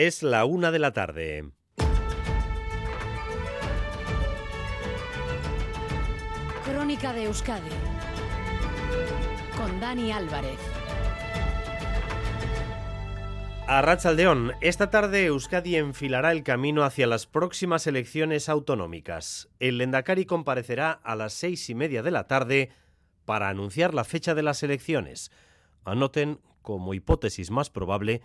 Es 0.00 0.22
la 0.22 0.44
una 0.44 0.70
de 0.70 0.78
la 0.78 0.92
tarde. 0.92 1.50
Crónica 6.64 7.12
de 7.12 7.24
Euskadi 7.24 7.68
con 9.56 9.80
Dani 9.80 10.12
Álvarez. 10.12 10.60
A 13.66 13.82
Rachaldeón, 13.82 14.52
esta 14.60 14.88
tarde 14.90 15.26
Euskadi 15.26 15.74
enfilará 15.74 16.30
el 16.30 16.44
camino 16.44 16.84
hacia 16.84 17.08
las 17.08 17.26
próximas 17.26 17.88
elecciones 17.88 18.48
autonómicas. 18.48 19.48
El 19.58 19.78
Lendakari 19.78 20.26
comparecerá 20.26 20.92
a 20.92 21.16
las 21.16 21.32
seis 21.32 21.68
y 21.70 21.74
media 21.74 22.04
de 22.04 22.12
la 22.12 22.28
tarde 22.28 22.70
para 23.24 23.48
anunciar 23.48 23.94
la 23.94 24.04
fecha 24.04 24.36
de 24.36 24.44
las 24.44 24.62
elecciones. 24.62 25.32
Anoten 25.84 26.38
como 26.62 26.94
hipótesis 26.94 27.50
más 27.50 27.68
probable 27.68 28.22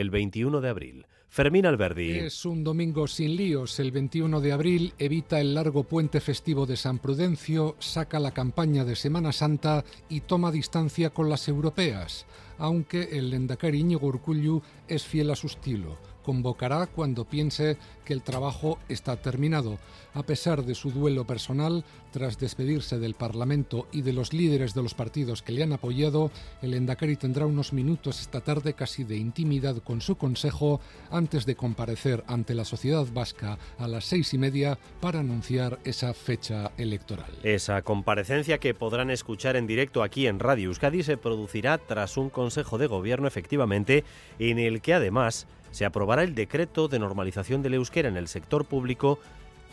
el 0.00 0.10
21 0.10 0.60
de 0.60 0.68
abril. 0.68 1.06
Fermín 1.28 1.66
Alberdi. 1.66 2.12
Es 2.18 2.44
un 2.46 2.62
domingo 2.62 3.08
sin 3.08 3.34
líos. 3.34 3.80
El 3.80 3.90
21 3.90 4.40
de 4.40 4.52
abril 4.52 4.94
evita 4.98 5.40
el 5.40 5.54
largo 5.54 5.84
puente 5.84 6.20
festivo 6.20 6.66
de 6.66 6.76
San 6.76 7.00
Prudencio, 7.00 7.74
saca 7.80 8.20
la 8.20 8.30
campaña 8.30 8.84
de 8.84 8.94
Semana 8.94 9.32
Santa 9.32 9.84
y 10.08 10.20
toma 10.20 10.52
distancia 10.52 11.10
con 11.10 11.28
las 11.28 11.48
europeas, 11.48 12.26
aunque 12.58 13.18
el 13.18 13.30
Lendakari 13.30 13.80
Íñigo 13.80 14.06
Urkullu 14.06 14.62
es 14.88 15.04
fiel 15.04 15.30
a 15.30 15.36
su 15.36 15.46
estilo 15.46 15.96
convocará 16.28 16.86
cuando 16.86 17.24
piense 17.24 17.78
que 18.04 18.12
el 18.12 18.20
trabajo 18.20 18.78
está 18.90 19.16
terminado. 19.16 19.78
A 20.12 20.22
pesar 20.24 20.62
de 20.62 20.74
su 20.74 20.90
duelo 20.90 21.26
personal, 21.26 21.86
tras 22.12 22.38
despedirse 22.38 22.98
del 22.98 23.14
Parlamento 23.14 23.86
y 23.92 24.02
de 24.02 24.12
los 24.12 24.34
líderes 24.34 24.74
de 24.74 24.82
los 24.82 24.92
partidos 24.92 25.40
que 25.40 25.52
le 25.52 25.62
han 25.62 25.72
apoyado, 25.72 26.30
el 26.60 26.74
Endacari 26.74 27.16
tendrá 27.16 27.46
unos 27.46 27.72
minutos 27.72 28.20
esta 28.20 28.42
tarde 28.42 28.74
casi 28.74 29.04
de 29.04 29.16
intimidad 29.16 29.78
con 29.78 30.02
su 30.02 30.16
consejo 30.16 30.82
antes 31.10 31.46
de 31.46 31.56
comparecer 31.56 32.24
ante 32.26 32.54
la 32.54 32.66
sociedad 32.66 33.06
vasca 33.10 33.58
a 33.78 33.88
las 33.88 34.04
seis 34.04 34.34
y 34.34 34.38
media 34.38 34.78
para 35.00 35.20
anunciar 35.20 35.78
esa 35.84 36.12
fecha 36.12 36.72
electoral. 36.76 37.30
Esa 37.42 37.80
comparecencia 37.80 38.58
que 38.58 38.74
podrán 38.74 39.10
escuchar 39.10 39.56
en 39.56 39.66
directo 39.66 40.02
aquí 40.02 40.26
en 40.26 40.40
Radio 40.40 40.68
Euskadi 40.68 41.02
se 41.02 41.16
producirá 41.16 41.78
tras 41.78 42.18
un 42.18 42.28
consejo 42.28 42.47
de 42.48 42.86
gobierno 42.86 43.28
efectivamente 43.28 44.04
en 44.38 44.58
el 44.58 44.80
que 44.80 44.94
además 44.94 45.46
se 45.70 45.84
aprobará 45.84 46.22
el 46.22 46.34
decreto 46.34 46.88
de 46.88 46.98
normalización 46.98 47.62
del 47.62 47.74
euskera 47.74 48.08
en 48.08 48.16
el 48.16 48.28
sector 48.28 48.64
público 48.64 49.18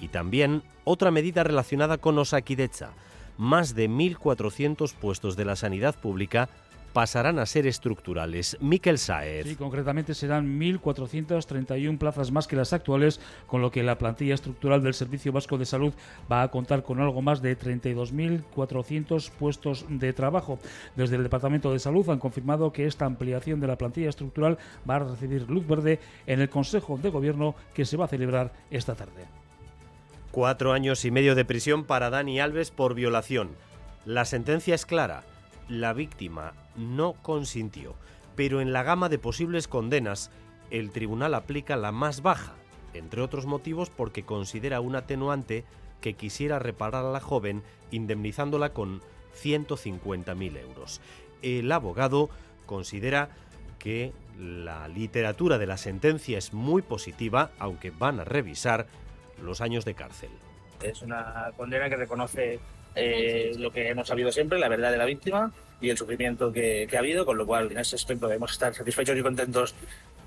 y 0.02 0.09
también 0.09 0.62
otra 0.84 1.12
medida 1.12 1.44
relacionada 1.44 1.98
con 1.98 2.18
Osakidecha. 2.18 2.90
Más 3.38 3.76
de 3.76 3.90
1.400 3.90 4.94
puestos 4.94 5.36
de 5.36 5.46
la 5.46 5.56
sanidad 5.56 5.96
pública 5.96 6.50
pasarán 6.95 7.39
a 7.39 7.45
ser 7.45 7.67
estructurales. 7.67 8.55
Miquel 8.61 8.97
Saez. 8.97 9.45
Sí, 9.45 9.57
concretamente 9.57 10.13
serán 10.13 10.57
1.431 10.57 11.97
plazas 11.97 12.31
más 12.31 12.47
que 12.47 12.55
las 12.55 12.71
actuales, 12.71 13.19
con 13.47 13.61
lo 13.61 13.69
que 13.69 13.83
la 13.83 13.97
plantilla 13.97 14.33
estructural 14.33 14.81
del 14.81 14.93
Servicio 14.93 15.33
Vasco 15.33 15.57
de 15.57 15.66
Salud 15.66 15.93
va 16.31 16.41
a 16.41 16.47
contar 16.51 16.83
con 16.83 17.01
algo 17.01 17.21
más 17.21 17.41
de 17.41 17.59
32.400 17.59 19.29
puestos 19.31 19.85
de 19.89 20.13
trabajo. 20.13 20.57
Desde 20.95 21.17
el 21.17 21.23
Departamento 21.23 21.73
de 21.73 21.79
Salud 21.79 22.09
han 22.09 22.19
confirmado 22.19 22.71
que 22.71 22.85
esta 22.85 23.03
ampliación 23.03 23.59
de 23.59 23.67
la 23.67 23.77
plantilla 23.77 24.07
estructural 24.07 24.57
va 24.89 24.95
a 24.95 24.99
recibir 24.99 25.49
luz 25.49 25.67
verde 25.67 25.99
en 26.27 26.39
el 26.39 26.47
Consejo 26.47 26.97
de 26.97 27.09
Gobierno 27.09 27.55
que 27.73 27.83
se 27.83 27.97
va 27.97 28.05
a 28.05 28.07
celebrar 28.07 28.53
esta 28.71 28.95
tarde. 28.95 29.25
Cuatro 30.31 30.71
años 30.71 31.03
y 31.03 31.11
medio 31.11 31.35
de 31.35 31.43
prisión 31.43 31.83
para 31.83 32.09
Dani 32.09 32.39
Alves 32.39 32.71
por 32.71 32.93
violación. 32.95 33.49
La 34.05 34.23
sentencia 34.23 34.75
es 34.75 34.85
clara 34.85 35.25
la 35.67 35.94
víctima 35.94 36.53
no 36.75 37.13
consintió, 37.13 37.95
pero 38.35 38.61
en 38.61 38.73
la 38.73 38.83
gama 38.83 39.09
de 39.09 39.19
posibles 39.19 39.67
condenas, 39.67 40.31
el 40.72 40.91
tribunal 40.91 41.33
aplica 41.33 41.75
la 41.75 41.91
más 41.91 42.22
baja, 42.22 42.53
entre 42.94 43.22
otros 43.22 43.45
motivos 43.45 43.89
porque 43.89 44.23
considera 44.23 44.81
un 44.81 44.95
atenuante 44.95 45.63
que 46.02 46.13
quisiera 46.13 46.59
reparar 46.59 47.05
a 47.05 47.11
la 47.11 47.19
joven 47.19 47.63
indemnizándola 47.91 48.73
con 48.73 49.02
150.000 49.41 50.57
euros. 50.59 51.01
El 51.41 51.72
abogado 51.72 52.29
considera 52.66 53.29
que 53.79 54.13
la 54.40 54.88
literatura 54.88 55.57
de 55.57 55.67
la 55.67 55.78
sentencia 55.78 56.38
es 56.38 56.53
muy 56.53 56.81
positiva, 56.81 57.51
aunque 57.59 57.91
van 57.91 58.19
a 58.19 58.23
revisar 58.23 58.88
los 59.41 59.61
años 59.61 59.85
de 59.85 59.94
cárcel. 59.94 60.29
Es 60.81 61.01
una 61.01 61.51
condena 61.56 61.90
que 61.90 61.95
reconoce 61.95 62.59
eh, 62.95 63.53
lo 63.57 63.72
que 63.72 63.89
hemos 63.89 64.07
sabido 64.07 64.31
siempre, 64.31 64.59
la 64.59 64.69
verdad 64.69 64.91
de 64.91 64.97
la 64.97 65.06
víctima 65.06 65.51
y 65.81 65.89
el 65.89 65.97
sufrimiento 65.97 66.51
que, 66.51 66.88
ha 66.94 67.00
habido, 67.00 67.25
con 67.25 67.38
lo 67.38 67.45
cual 67.45 67.72
en 67.72 67.79
ese 67.79 67.95
aspecto 67.95 68.28
debemos 68.28 68.51
estar 68.51 68.73
satisfechos 68.73 69.17
y 69.17 69.22
contentos 69.22 69.75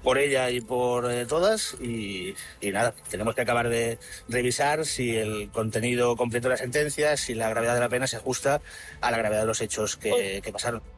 por 0.03 0.19
ella 0.19 0.51
y 0.51 0.61
por 0.61 1.11
eh, 1.11 1.27
todas 1.27 1.75
y, 1.81 2.35
nada, 2.63 2.95
tenemos 3.11 3.35
que 3.35 3.41
acabar 3.41 3.69
de 3.69 3.99
revisar 4.29 4.85
si 4.85 5.17
el 5.17 5.51
contenido 5.51 6.17
completo 6.17 6.49
de 6.49 6.55
la 6.55 6.59
sentencia, 6.59 7.17
si 7.17 7.35
la 7.35 7.49
gravedad 7.49 7.75
de 7.75 7.81
la 7.81 7.89
pena 7.89 8.07
se 8.07 8.17
ajusta 8.17 8.61
a 9.01 9.11
la 9.11 9.19
gravedad 9.19 9.41
de 9.41 9.47
los 9.47 9.61
hechos 9.61 9.97
que, 9.97 10.41
que 10.43 10.53
pasaron. 10.53 10.98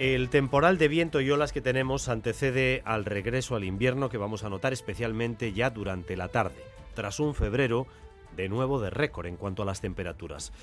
El 0.00 0.30
temporal 0.30 0.78
de 0.78 0.88
viento 0.88 1.20
y 1.20 1.30
olas 1.30 1.52
que 1.52 1.60
tenemos 1.60 2.08
antecede 2.08 2.80
al 2.86 3.04
regreso 3.04 3.54
al 3.54 3.64
invierno 3.64 4.08
que 4.08 4.16
vamos 4.16 4.44
a 4.44 4.48
notar 4.48 4.72
especialmente 4.72 5.52
ya 5.52 5.68
durante 5.68 6.16
la 6.16 6.28
tarde 6.28 6.64
tras 6.94 7.20
un 7.20 7.34
febrero 7.34 7.86
de 8.34 8.48
nuevo 8.48 8.80
de 8.80 8.88
récord 8.88 9.26
en 9.26 9.36
cuanto 9.36 9.60
a 9.60 9.66
las 9.66 9.82
temperaturas. 9.82 10.54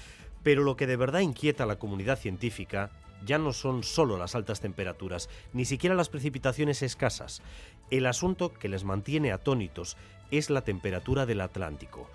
Pero 0.42 0.64
lo 0.64 0.76
que 0.76 0.88
de 0.88 0.96
verdad 0.96 1.20
inquieta 1.20 1.66
a 1.66 1.68
la 1.68 1.78
comunidad 1.78 2.18
científica 2.18 2.90
ya 3.28 3.38
no 3.38 3.54
son 3.54 3.84
solo 3.84 4.18
las 4.18 4.34
altas 4.34 4.60
temperaturas, 4.60 5.30
ni 5.54 5.66
siquiera 5.66 5.96
las 5.96 6.10
precipitaciones 6.10 6.82
escasas. 6.82 7.44
El 7.92 8.08
asunto 8.08 8.52
que 8.56 8.70
les 8.70 8.86
mantiene 8.86 9.32
atónitos 9.32 9.98
es 10.32 10.50
la 10.50 10.62
temperatura 10.62 11.28
del 11.28 11.42
Atlántico 11.42 12.10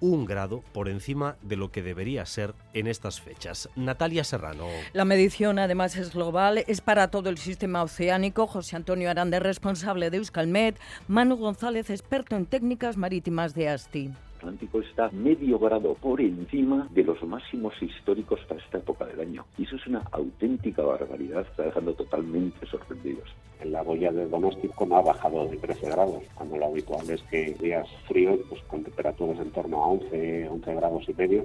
un 0.00 0.24
grado 0.24 0.62
por 0.72 0.88
encima 0.88 1.36
de 1.42 1.56
lo 1.56 1.70
que 1.70 1.82
debería 1.82 2.24
ser 2.26 2.54
en 2.74 2.86
estas 2.86 3.20
fechas. 3.20 3.68
Natalia 3.76 4.24
Serrano. 4.24 4.66
La 4.92 5.04
medición 5.04 5.58
además 5.58 5.96
es 5.96 6.12
global, 6.12 6.64
es 6.66 6.80
para 6.80 7.10
todo 7.10 7.30
el 7.30 7.38
sistema 7.38 7.82
oceánico. 7.82 8.46
José 8.46 8.76
Antonio 8.76 9.10
Arande, 9.10 9.40
responsable 9.40 10.10
de 10.10 10.18
Euskalmet. 10.18 10.78
Manu 11.08 11.36
González, 11.36 11.90
experto 11.90 12.36
en 12.36 12.46
técnicas 12.46 12.96
marítimas 12.96 13.54
de 13.54 13.68
ASTI. 13.68 14.12
Atlántico 14.48 14.80
está 14.80 15.10
medio 15.10 15.58
grado 15.58 15.92
por 15.94 16.22
encima 16.22 16.88
de 16.92 17.04
los 17.04 17.22
máximos 17.22 17.74
históricos 17.82 18.40
para 18.48 18.58
esta 18.58 18.78
época 18.78 19.04
del 19.04 19.20
año. 19.20 19.44
Y 19.58 19.64
eso 19.64 19.76
es 19.76 19.86
una 19.86 20.02
auténtica 20.10 20.80
barbaridad, 20.82 21.42
está 21.42 21.64
dejando 21.64 21.92
totalmente 21.92 22.64
sorprendidos. 22.64 23.28
En 23.60 23.72
la 23.72 23.82
boya 23.82 24.10
de 24.10 24.26
Donostico 24.26 24.86
no 24.86 24.96
ha 24.96 25.02
bajado 25.02 25.46
de 25.48 25.58
13 25.58 25.90
grados, 25.90 26.22
cuando 26.34 26.56
lo 26.56 26.64
habitual 26.64 27.10
es 27.10 27.20
que 27.24 27.54
días 27.60 27.86
fríos, 28.06 28.40
pues 28.48 28.62
con 28.62 28.82
temperaturas 28.84 29.38
en 29.38 29.50
torno 29.50 29.84
a 29.84 29.88
11, 29.88 30.48
11 30.48 30.74
grados 30.74 31.08
y 31.08 31.12
medio, 31.12 31.44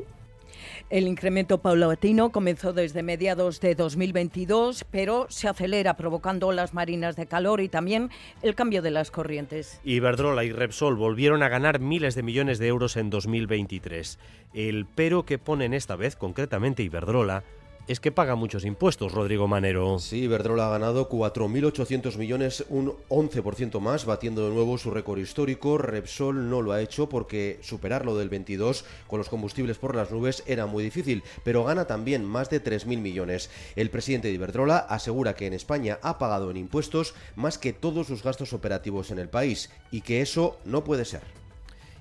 el 0.89 1.07
incremento 1.07 1.59
paulatino 1.59 2.31
comenzó 2.31 2.73
desde 2.73 3.03
mediados 3.03 3.59
de 3.59 3.75
2022, 3.75 4.85
pero 4.91 5.27
se 5.29 5.47
acelera 5.47 5.95
provocando 5.95 6.51
las 6.51 6.73
marinas 6.73 7.15
de 7.15 7.25
calor 7.25 7.61
y 7.61 7.69
también 7.69 8.09
el 8.41 8.55
cambio 8.55 8.81
de 8.81 8.91
las 8.91 9.11
corrientes. 9.11 9.79
Iberdrola 9.83 10.43
y 10.43 10.51
Repsol 10.51 10.95
volvieron 10.95 11.43
a 11.43 11.49
ganar 11.49 11.79
miles 11.79 12.15
de 12.15 12.23
millones 12.23 12.59
de 12.59 12.67
euros 12.67 12.97
en 12.97 13.09
2023. 13.09 14.19
El 14.53 14.85
pero 14.85 15.25
que 15.25 15.37
ponen 15.37 15.73
esta 15.73 15.95
vez, 15.95 16.15
concretamente 16.15 16.83
Iberdrola, 16.83 17.43
es 17.87 17.99
que 17.99 18.11
paga 18.11 18.35
muchos 18.35 18.65
impuestos, 18.65 19.11
Rodrigo 19.11 19.47
Manero. 19.47 19.99
Sí, 19.99 20.23
Iberdrola 20.23 20.67
ha 20.67 20.71
ganado 20.71 21.09
4.800 21.09 22.17
millones, 22.17 22.65
un 22.69 22.93
11% 23.09 23.79
más, 23.79 24.05
batiendo 24.05 24.47
de 24.47 24.53
nuevo 24.53 24.77
su 24.77 24.91
récord 24.91 25.19
histórico. 25.19 25.77
Repsol 25.77 26.49
no 26.49 26.61
lo 26.61 26.71
ha 26.71 26.81
hecho 26.81 27.09
porque 27.09 27.59
superarlo 27.61 28.17
del 28.17 28.29
22 28.29 28.85
con 29.07 29.19
los 29.19 29.29
combustibles 29.29 29.77
por 29.77 29.95
las 29.95 30.11
nubes 30.11 30.43
era 30.47 30.65
muy 30.65 30.83
difícil, 30.83 31.23
pero 31.43 31.63
gana 31.63 31.85
también 31.85 32.23
más 32.23 32.49
de 32.49 32.63
3.000 32.63 32.99
millones. 32.99 33.49
El 33.75 33.89
presidente 33.89 34.29
de 34.29 34.35
Iberdrola 34.35 34.77
asegura 34.77 35.35
que 35.35 35.47
en 35.47 35.53
España 35.53 35.99
ha 36.01 36.17
pagado 36.17 36.51
en 36.51 36.57
impuestos 36.57 37.13
más 37.35 37.57
que 37.57 37.73
todos 37.73 38.07
sus 38.07 38.23
gastos 38.23 38.53
operativos 38.53 39.11
en 39.11 39.19
el 39.19 39.29
país 39.29 39.69
y 39.91 40.01
que 40.01 40.21
eso 40.21 40.57
no 40.65 40.83
puede 40.83 41.05
ser. 41.05 41.42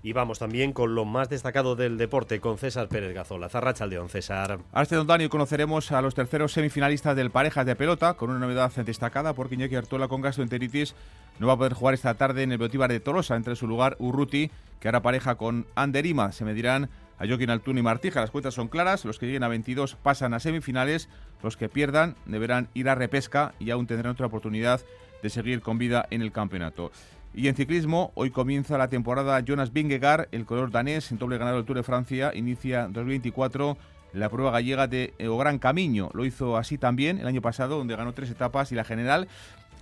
Y 0.04 0.12
vamos 0.12 0.40
también 0.40 0.72
con 0.72 0.96
lo 0.96 1.04
más 1.04 1.28
destacado 1.28 1.76
del 1.76 1.96
deporte 1.96 2.40
con 2.40 2.58
César 2.58 2.88
Pérez 2.88 3.14
Gazola. 3.14 3.48
Zarracha 3.48 3.86
León, 3.86 4.08
César. 4.08 4.58
A 4.72 4.82
este 4.82 4.96
don 4.96 5.06
Dani 5.06 5.28
conoceremos 5.28 5.92
a 5.92 6.02
los 6.02 6.16
terceros 6.16 6.52
semifinalistas 6.52 7.14
del 7.14 7.30
Parejas 7.30 7.66
de 7.66 7.76
Pelota, 7.76 8.14
con 8.14 8.30
una 8.30 8.40
novedad 8.40 8.72
destacada 8.72 9.32
porque 9.32 9.54
Iñaki 9.54 9.76
Artola 9.76 10.08
con 10.08 10.20
gastroenteritis 10.20 10.96
no 11.38 11.46
va 11.46 11.52
a 11.52 11.56
poder 11.56 11.74
jugar 11.74 11.94
esta 11.94 12.14
tarde 12.14 12.42
en 12.42 12.50
el 12.50 12.58
Beotíbar 12.58 12.90
de 12.90 12.98
Tolosa, 12.98 13.36
entre 13.36 13.54
su 13.54 13.68
lugar 13.68 13.96
Urruti, 14.00 14.50
que 14.80 14.88
hará 14.88 15.02
pareja 15.02 15.36
con 15.36 15.66
Anderima. 15.76 16.32
Se 16.32 16.44
medirán 16.44 16.90
a 17.18 17.26
Joaquín 17.28 17.50
Altuna 17.50 17.78
y 17.78 17.84
Martija. 17.84 18.20
Las 18.20 18.32
cuentas 18.32 18.54
son 18.54 18.66
claras, 18.66 19.04
los 19.04 19.20
que 19.20 19.26
lleguen 19.26 19.44
a 19.44 19.48
22 19.48 19.94
pasan 19.94 20.34
a 20.34 20.40
semifinales, 20.40 21.08
los 21.44 21.56
que 21.56 21.68
pierdan 21.68 22.16
deberán 22.26 22.68
ir 22.74 22.88
a 22.88 22.96
repesca 22.96 23.54
y 23.60 23.70
aún 23.70 23.86
tendrán 23.86 24.14
otra 24.14 24.26
oportunidad 24.26 24.80
de 25.22 25.30
seguir 25.30 25.60
con 25.60 25.78
vida 25.78 26.06
en 26.10 26.22
el 26.22 26.32
campeonato. 26.32 26.90
Y 27.34 27.48
en 27.48 27.54
ciclismo, 27.54 28.12
hoy 28.14 28.30
comienza 28.30 28.76
la 28.76 28.88
temporada 28.88 29.40
Jonas 29.40 29.72
Vingegaard, 29.72 30.28
el 30.32 30.44
color 30.44 30.70
danés, 30.70 31.10
en 31.12 31.18
doble 31.18 31.38
ganador 31.38 31.60
del 31.60 31.66
Tour 31.66 31.76
de 31.78 31.82
Francia, 31.82 32.30
inicia 32.34 32.88
2024 32.88 33.78
la 34.12 34.28
prueba 34.28 34.50
gallega 34.50 34.86
de 34.86 35.14
O 35.26 35.38
Gran 35.38 35.58
Camino. 35.58 36.10
Lo 36.12 36.26
hizo 36.26 36.58
así 36.58 36.76
también 36.76 37.18
el 37.18 37.26
año 37.26 37.40
pasado, 37.40 37.78
donde 37.78 37.96
ganó 37.96 38.12
tres 38.12 38.30
etapas 38.30 38.70
y 38.70 38.74
la 38.74 38.84
general. 38.84 39.28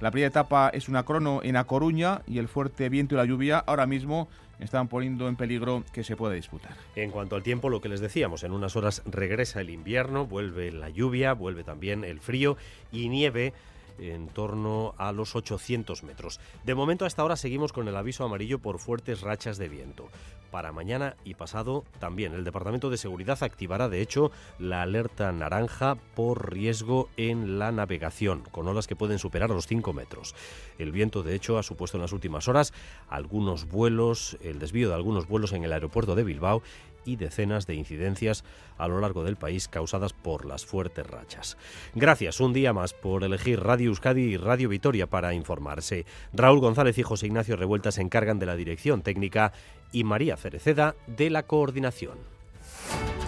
La 0.00 0.12
primera 0.12 0.28
etapa 0.28 0.70
es 0.72 0.88
una 0.88 1.02
crono 1.02 1.40
en 1.42 1.56
A 1.56 1.64
Coruña 1.64 2.22
y 2.28 2.38
el 2.38 2.46
fuerte 2.46 2.88
viento 2.88 3.16
y 3.16 3.18
la 3.18 3.24
lluvia 3.24 3.58
ahora 3.58 3.86
mismo 3.86 4.28
están 4.60 4.86
poniendo 4.86 5.28
en 5.28 5.34
peligro 5.34 5.82
que 5.92 6.04
se 6.04 6.16
pueda 6.16 6.34
disputar. 6.34 6.76
En 6.94 7.10
cuanto 7.10 7.34
al 7.34 7.42
tiempo, 7.42 7.68
lo 7.68 7.80
que 7.80 7.88
les 7.88 8.00
decíamos, 8.00 8.44
en 8.44 8.52
unas 8.52 8.76
horas 8.76 9.02
regresa 9.06 9.60
el 9.60 9.70
invierno, 9.70 10.26
vuelve 10.26 10.70
la 10.70 10.88
lluvia, 10.88 11.32
vuelve 11.32 11.64
también 11.64 12.04
el 12.04 12.20
frío 12.20 12.56
y 12.92 13.08
nieve 13.08 13.52
en 14.00 14.28
torno 14.28 14.94
a 14.98 15.12
los 15.12 15.36
800 15.36 16.02
metros. 16.02 16.40
De 16.64 16.74
momento, 16.74 17.04
a 17.04 17.08
esta 17.08 17.24
hora 17.24 17.36
seguimos 17.36 17.72
con 17.72 17.86
el 17.86 17.96
aviso 17.96 18.24
amarillo 18.24 18.58
por 18.58 18.78
fuertes 18.78 19.20
rachas 19.20 19.58
de 19.58 19.68
viento. 19.68 20.08
Para 20.50 20.72
mañana 20.72 21.16
y 21.24 21.34
pasado 21.34 21.84
también 22.00 22.34
el 22.34 22.42
Departamento 22.42 22.90
de 22.90 22.96
Seguridad 22.96 23.40
activará, 23.42 23.88
de 23.88 24.00
hecho, 24.00 24.32
la 24.58 24.82
alerta 24.82 25.30
naranja 25.30 25.96
por 26.16 26.52
riesgo 26.52 27.08
en 27.16 27.58
la 27.58 27.70
navegación, 27.70 28.42
con 28.50 28.66
olas 28.66 28.88
que 28.88 28.96
pueden 28.96 29.20
superar 29.20 29.50
los 29.50 29.68
5 29.68 29.92
metros. 29.92 30.34
El 30.78 30.90
viento, 30.90 31.22
de 31.22 31.36
hecho, 31.36 31.58
ha 31.58 31.62
supuesto 31.62 31.98
en 31.98 32.02
las 32.02 32.12
últimas 32.12 32.48
horas 32.48 32.72
algunos 33.08 33.68
vuelos, 33.68 34.38
el 34.42 34.58
desvío 34.58 34.88
de 34.88 34.94
algunos 34.94 35.28
vuelos 35.28 35.52
en 35.52 35.62
el 35.62 35.72
aeropuerto 35.72 36.16
de 36.16 36.24
Bilbao 36.24 36.62
y 37.04 37.16
decenas 37.16 37.66
de 37.66 37.74
incidencias 37.74 38.44
a 38.78 38.88
lo 38.88 39.00
largo 39.00 39.24
del 39.24 39.36
país 39.36 39.68
causadas 39.68 40.12
por 40.12 40.46
las 40.46 40.64
fuertes 40.64 41.06
rachas. 41.06 41.56
Gracias 41.94 42.40
un 42.40 42.52
día 42.52 42.72
más 42.72 42.94
por 42.94 43.24
elegir 43.24 43.60
Radio 43.60 43.88
Euskadi 43.88 44.22
y 44.22 44.36
Radio 44.36 44.68
Vitoria 44.68 45.06
para 45.06 45.34
informarse. 45.34 46.06
Raúl 46.32 46.60
González 46.60 46.98
y 46.98 47.02
José 47.02 47.26
Ignacio 47.26 47.56
Revuelta 47.56 47.92
se 47.92 48.02
encargan 48.02 48.38
de 48.38 48.46
la 48.46 48.56
dirección 48.56 49.02
técnica 49.02 49.52
y 49.92 50.04
María 50.04 50.36
Cereceda 50.36 50.94
de 51.06 51.30
la 51.30 51.44
coordinación. 51.44 52.18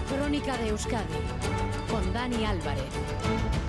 Crónica 0.09 0.57
de 0.59 0.69
Euskadi 0.69 1.15
con 1.91 2.13
Dani 2.13 2.45
Álvarez. 2.45 3.62